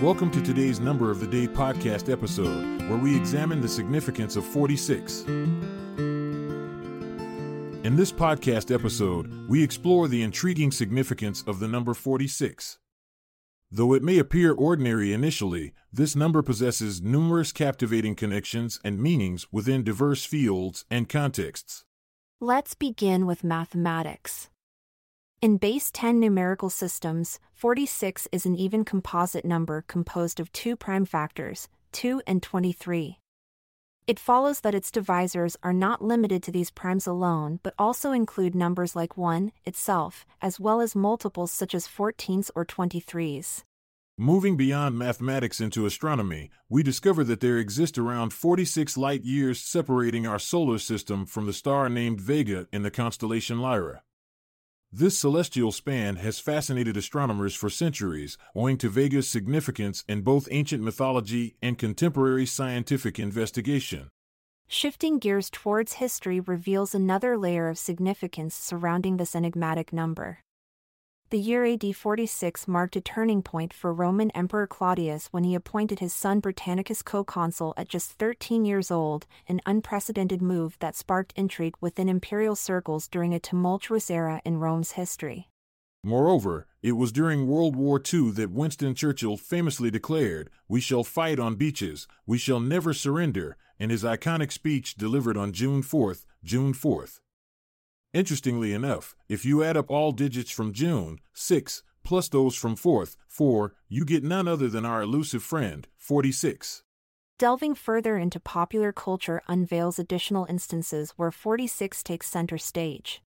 Welcome 0.00 0.30
to 0.32 0.42
today's 0.42 0.80
Number 0.80 1.10
of 1.10 1.20
the 1.20 1.26
Day 1.26 1.46
podcast 1.46 2.12
episode, 2.12 2.82
where 2.88 2.98
we 2.98 3.16
examine 3.16 3.60
the 3.60 3.68
significance 3.68 4.34
of 4.36 4.44
46. 4.44 5.22
In 7.84 7.94
this 7.96 8.10
podcast 8.12 8.74
episode, 8.74 9.48
we 9.48 9.62
explore 9.62 10.08
the 10.08 10.22
intriguing 10.22 10.72
significance 10.72 11.44
of 11.46 11.60
the 11.60 11.68
number 11.68 11.94
46. 11.94 12.78
Though 13.70 13.94
it 13.94 14.02
may 14.02 14.18
appear 14.18 14.52
ordinary 14.52 15.12
initially, 15.12 15.72
this 15.92 16.16
number 16.16 16.42
possesses 16.42 17.00
numerous 17.00 17.52
captivating 17.52 18.14
connections 18.16 18.80
and 18.84 19.00
meanings 19.00 19.46
within 19.52 19.84
diverse 19.84 20.24
fields 20.24 20.84
and 20.90 21.08
contexts. 21.08 21.84
Let's 22.40 22.74
begin 22.74 23.26
with 23.26 23.44
mathematics. 23.44 24.50
In 25.44 25.58
base 25.58 25.90
10 25.90 26.18
numerical 26.20 26.70
systems, 26.70 27.38
46 27.52 28.26
is 28.32 28.46
an 28.46 28.56
even 28.56 28.82
composite 28.82 29.44
number 29.44 29.84
composed 29.86 30.40
of 30.40 30.50
two 30.52 30.74
prime 30.74 31.04
factors, 31.04 31.68
2 31.92 32.22
and 32.26 32.42
23. 32.42 33.18
It 34.06 34.18
follows 34.18 34.60
that 34.60 34.74
its 34.74 34.90
divisors 34.90 35.54
are 35.62 35.74
not 35.74 36.00
limited 36.00 36.42
to 36.44 36.50
these 36.50 36.70
primes 36.70 37.06
alone 37.06 37.60
but 37.62 37.74
also 37.78 38.10
include 38.10 38.54
numbers 38.54 38.96
like 38.96 39.18
1 39.18 39.52
itself, 39.66 40.24
as 40.40 40.58
well 40.58 40.80
as 40.80 40.96
multiples 40.96 41.52
such 41.52 41.74
as 41.74 41.86
14s 41.86 42.50
or 42.54 42.64
23s. 42.64 43.64
Moving 44.16 44.56
beyond 44.56 44.96
mathematics 44.96 45.60
into 45.60 45.84
astronomy, 45.84 46.48
we 46.70 46.82
discover 46.82 47.22
that 47.24 47.40
there 47.40 47.58
exist 47.58 47.98
around 47.98 48.32
46 48.32 48.96
light 48.96 49.24
years 49.24 49.60
separating 49.60 50.26
our 50.26 50.38
solar 50.38 50.78
system 50.78 51.26
from 51.26 51.44
the 51.44 51.52
star 51.52 51.90
named 51.90 52.18
Vega 52.18 52.66
in 52.72 52.82
the 52.82 52.90
constellation 52.90 53.58
Lyra. 53.60 54.03
This 54.96 55.18
celestial 55.18 55.72
span 55.72 56.14
has 56.16 56.38
fascinated 56.38 56.96
astronomers 56.96 57.56
for 57.56 57.68
centuries, 57.68 58.38
owing 58.54 58.78
to 58.78 58.88
Vega's 58.88 59.28
significance 59.28 60.04
in 60.08 60.22
both 60.22 60.46
ancient 60.52 60.84
mythology 60.84 61.56
and 61.60 61.76
contemporary 61.76 62.46
scientific 62.46 63.18
investigation. 63.18 64.08
Shifting 64.68 65.18
gears 65.18 65.50
towards 65.50 65.94
history 65.94 66.38
reveals 66.38 66.94
another 66.94 67.36
layer 67.36 67.68
of 67.68 67.76
significance 67.76 68.54
surrounding 68.54 69.16
this 69.16 69.34
enigmatic 69.34 69.92
number. 69.92 70.43
The 71.30 71.38
year 71.38 71.64
AD 71.64 71.96
46 71.96 72.68
marked 72.68 72.96
a 72.96 73.00
turning 73.00 73.42
point 73.42 73.72
for 73.72 73.94
Roman 73.94 74.30
Emperor 74.32 74.66
Claudius 74.66 75.28
when 75.30 75.42
he 75.42 75.54
appointed 75.54 75.98
his 75.98 76.12
son 76.12 76.40
Britannicus 76.40 77.02
co 77.02 77.24
consul 77.24 77.72
at 77.76 77.88
just 77.88 78.12
13 78.12 78.64
years 78.64 78.90
old, 78.90 79.26
an 79.48 79.60
unprecedented 79.64 80.42
move 80.42 80.76
that 80.80 80.94
sparked 80.94 81.32
intrigue 81.34 81.76
within 81.80 82.08
imperial 82.10 82.54
circles 82.54 83.08
during 83.08 83.32
a 83.32 83.40
tumultuous 83.40 84.10
era 84.10 84.42
in 84.44 84.58
Rome's 84.58 84.92
history. 84.92 85.48
Moreover, 86.04 86.66
it 86.82 86.92
was 86.92 87.10
during 87.10 87.48
World 87.48 87.74
War 87.74 87.98
II 87.98 88.30
that 88.32 88.50
Winston 88.50 88.94
Churchill 88.94 89.38
famously 89.38 89.90
declared, 89.90 90.50
We 90.68 90.82
shall 90.82 91.02
fight 91.02 91.40
on 91.40 91.54
beaches, 91.54 92.06
we 92.26 92.36
shall 92.36 92.60
never 92.60 92.92
surrender, 92.92 93.56
in 93.78 93.88
his 93.88 94.04
iconic 94.04 94.52
speech 94.52 94.94
delivered 94.94 95.38
on 95.38 95.52
June 95.52 95.80
4, 95.80 96.16
June 96.44 96.74
4th. 96.74 97.20
Interestingly 98.14 98.72
enough, 98.72 99.16
if 99.28 99.44
you 99.44 99.64
add 99.64 99.76
up 99.76 99.90
all 99.90 100.12
digits 100.12 100.52
from 100.52 100.72
June, 100.72 101.18
6, 101.32 101.82
plus 102.04 102.28
those 102.28 102.54
from 102.54 102.76
4th, 102.76 103.16
4, 103.26 103.74
you 103.88 104.04
get 104.04 104.22
none 104.22 104.46
other 104.46 104.68
than 104.68 104.84
our 104.84 105.02
elusive 105.02 105.42
friend, 105.42 105.88
46. 105.96 106.84
Delving 107.40 107.74
further 107.74 108.16
into 108.16 108.38
popular 108.38 108.92
culture 108.92 109.42
unveils 109.48 109.98
additional 109.98 110.46
instances 110.48 111.12
where 111.16 111.32
46 111.32 112.04
takes 112.04 112.28
center 112.28 112.56
stage. 112.56 113.20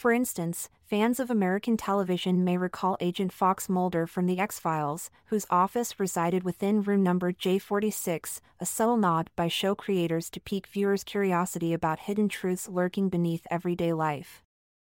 For 0.00 0.12
instance, 0.12 0.70
fans 0.86 1.20
of 1.20 1.30
American 1.30 1.76
television 1.76 2.42
may 2.42 2.56
recall 2.56 2.96
Agent 3.00 3.34
Fox 3.34 3.68
Mulder 3.68 4.06
from 4.06 4.24
The 4.24 4.38
X 4.38 4.58
Files, 4.58 5.10
whose 5.26 5.44
office 5.50 6.00
resided 6.00 6.42
within 6.42 6.80
room 6.80 7.02
number 7.02 7.34
J46, 7.34 8.40
a 8.58 8.64
subtle 8.64 8.96
nod 8.96 9.28
by 9.36 9.48
show 9.48 9.74
creators 9.74 10.30
to 10.30 10.40
pique 10.40 10.68
viewers' 10.68 11.04
curiosity 11.04 11.74
about 11.74 11.98
hidden 11.98 12.30
truths 12.30 12.66
lurking 12.66 13.10
beneath 13.10 13.46
everyday 13.50 13.92
life. 13.92 14.42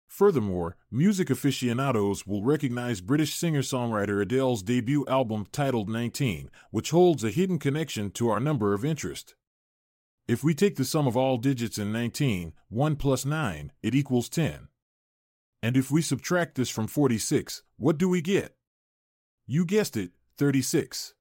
Furthermore, 0.07 0.77
music 0.93 1.29
aficionados 1.29 2.25
will 2.25 2.45
recognize 2.45 3.01
British 3.01 3.35
singer 3.35 3.63
songwriter 3.63 4.23
Adele's 4.23 4.63
debut 4.63 5.05
album 5.09 5.45
titled 5.51 5.89
19, 5.89 6.51
which 6.71 6.91
holds 6.91 7.25
a 7.25 7.31
hidden 7.31 7.59
connection 7.59 8.13
to 8.13 8.29
our 8.29 8.39
number 8.39 8.75
of 8.75 8.85
interest. 8.85 9.35
If 10.29 10.45
we 10.45 10.55
take 10.55 10.77
the 10.77 10.85
sum 10.85 11.09
of 11.09 11.17
all 11.17 11.37
digits 11.37 11.79
in 11.79 11.91
19, 11.91 12.53
1 12.69 12.95
plus 12.95 13.25
9, 13.25 13.73
it 13.83 13.97
equals 13.97 14.29
10. 14.29 14.69
And 15.63 15.77
if 15.77 15.91
we 15.91 16.03
subtract 16.03 16.55
this 16.55 16.71
from 16.71 16.87
46, 16.87 17.63
what 17.77 17.99
do 17.99 18.09
we 18.09 18.23
get? 18.23 18.55
You 19.47 19.65
guessed 19.65 19.97
it, 19.97 20.13
36. 20.39 21.15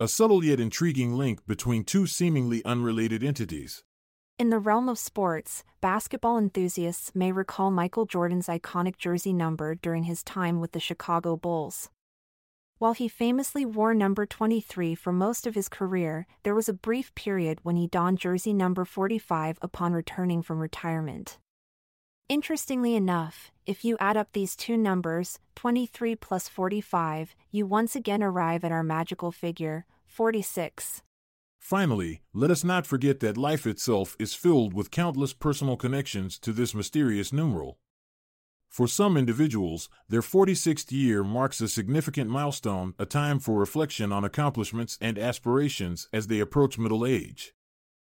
A 0.00 0.08
subtle 0.08 0.42
yet 0.42 0.58
intriguing 0.58 1.14
link 1.14 1.46
between 1.46 1.84
two 1.84 2.06
seemingly 2.06 2.64
unrelated 2.64 3.22
entities. 3.22 3.84
In 4.38 4.50
the 4.50 4.58
realm 4.58 4.88
of 4.88 4.98
sports, 4.98 5.62
basketball 5.80 6.38
enthusiasts 6.38 7.12
may 7.14 7.30
recall 7.30 7.70
Michael 7.70 8.06
Jordan's 8.06 8.48
iconic 8.48 8.96
jersey 8.96 9.32
number 9.32 9.74
during 9.74 10.04
his 10.04 10.22
time 10.22 10.60
with 10.60 10.72
the 10.72 10.80
Chicago 10.80 11.36
Bulls. 11.36 11.90
While 12.78 12.94
he 12.94 13.06
famously 13.06 13.64
wore 13.64 13.94
number 13.94 14.26
23 14.26 14.96
for 14.96 15.12
most 15.12 15.46
of 15.46 15.54
his 15.54 15.68
career, 15.68 16.26
there 16.42 16.54
was 16.54 16.68
a 16.68 16.72
brief 16.72 17.14
period 17.14 17.60
when 17.62 17.76
he 17.76 17.86
donned 17.86 18.18
jersey 18.18 18.52
number 18.52 18.84
45 18.84 19.58
upon 19.62 19.92
returning 19.92 20.42
from 20.42 20.58
retirement. 20.58 21.38
Interestingly 22.28 22.94
enough, 22.94 23.50
if 23.66 23.84
you 23.84 23.96
add 24.00 24.16
up 24.16 24.28
these 24.32 24.56
two 24.56 24.76
numbers, 24.76 25.38
23 25.56 26.16
plus 26.16 26.48
45, 26.48 27.34
you 27.50 27.66
once 27.66 27.94
again 27.94 28.22
arrive 28.22 28.64
at 28.64 28.72
our 28.72 28.82
magical 28.82 29.30
figure, 29.30 29.84
46. 30.06 31.02
Finally, 31.58 32.22
let 32.32 32.50
us 32.50 32.64
not 32.64 32.86
forget 32.86 33.20
that 33.20 33.36
life 33.36 33.66
itself 33.66 34.16
is 34.18 34.34
filled 34.34 34.74
with 34.74 34.90
countless 34.90 35.32
personal 35.32 35.76
connections 35.76 36.38
to 36.38 36.52
this 36.52 36.74
mysterious 36.74 37.32
numeral. 37.32 37.78
For 38.68 38.88
some 38.88 39.18
individuals, 39.18 39.90
their 40.08 40.22
46th 40.22 40.90
year 40.90 41.22
marks 41.22 41.60
a 41.60 41.68
significant 41.68 42.30
milestone, 42.30 42.94
a 42.98 43.04
time 43.04 43.38
for 43.38 43.58
reflection 43.58 44.10
on 44.12 44.24
accomplishments 44.24 44.96
and 45.00 45.18
aspirations 45.18 46.08
as 46.12 46.28
they 46.28 46.40
approach 46.40 46.78
middle 46.78 47.04
age. 47.04 47.52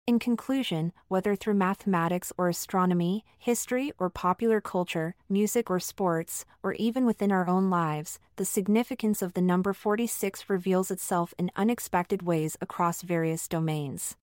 In 0.07 0.19
conclusion, 0.19 0.93
whether 1.09 1.37
through 1.37 1.55
mathematics 1.55 2.33
or 2.37 2.49
astronomy, 2.49 3.25
history 3.39 3.93
or 3.99 4.11
popular 4.11 4.61
culture, 4.61 5.15
music 5.29 5.71
or 5.71 5.79
sports, 5.79 6.45
or 6.63 6.73
even 6.75 7.07
within 7.07 7.31
our 7.31 7.49
own 7.49 7.71
lives, 7.71 8.19
the 8.37 8.45
significance 8.45 9.23
of 9.23 9.35
the 9.35 9.43
number 9.43 9.73
46 9.73 10.51
reveals 10.51 10.91
itself 10.91 11.33
in 11.39 11.51
unexpected 11.55 12.23
ways 12.23 12.57
across 12.61 13.03
various 13.03 13.47
domains. 13.47 14.17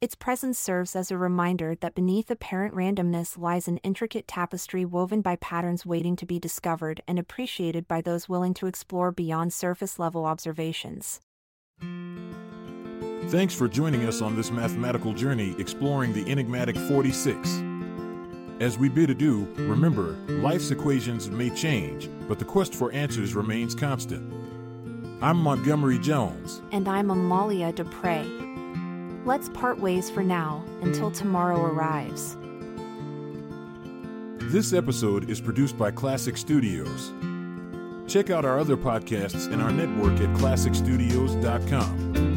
Its 0.00 0.14
presence 0.14 0.58
serves 0.58 0.94
as 0.94 1.10
a 1.10 1.18
reminder 1.18 1.74
that 1.76 1.94
beneath 1.94 2.30
apparent 2.30 2.74
randomness 2.74 3.38
lies 3.38 3.68
an 3.68 3.78
intricate 3.78 4.28
tapestry 4.28 4.84
woven 4.84 5.22
by 5.22 5.36
patterns 5.36 5.86
waiting 5.86 6.14
to 6.16 6.26
be 6.26 6.38
discovered 6.38 7.02
and 7.08 7.18
appreciated 7.18 7.88
by 7.88 8.00
those 8.00 8.28
willing 8.28 8.54
to 8.54 8.66
explore 8.66 9.10
beyond 9.10 9.52
surface 9.52 9.98
level 9.98 10.26
observations. 10.26 11.20
Thanks 13.28 13.54
for 13.54 13.68
joining 13.68 14.04
us 14.04 14.20
on 14.20 14.36
this 14.36 14.50
mathematical 14.50 15.12
journey 15.12 15.54
exploring 15.58 16.12
the 16.12 16.30
enigmatic 16.30 16.76
46. 16.76 17.62
As 18.60 18.78
we 18.78 18.88
bid 18.88 19.10
adieu, 19.10 19.48
remember, 19.56 20.16
life's 20.28 20.70
equations 20.70 21.28
may 21.30 21.50
change, 21.50 22.08
but 22.28 22.38
the 22.38 22.44
quest 22.44 22.74
for 22.74 22.92
answers 22.92 23.34
remains 23.34 23.74
constant. 23.74 24.32
I'm 25.22 25.38
Montgomery 25.38 25.98
Jones. 25.98 26.60
And 26.70 26.86
I'm 26.86 27.10
Amalia 27.10 27.72
Dupre. 27.72 28.24
Let's 29.24 29.48
part 29.48 29.80
ways 29.80 30.10
for 30.10 30.22
now 30.22 30.62
until 30.82 31.10
tomorrow 31.10 31.60
arrives. 31.64 32.36
This 34.52 34.72
episode 34.74 35.30
is 35.30 35.40
produced 35.40 35.78
by 35.78 35.90
Klassic 35.90 36.36
Studios. 36.36 37.10
Check 38.06 38.28
out 38.28 38.44
our 38.44 38.60
other 38.60 38.76
podcasts 38.76 39.50
in 39.50 39.60
our 39.62 39.72
network 39.72 40.20
at 40.20 40.28
klassicstudios.com. 40.36 42.33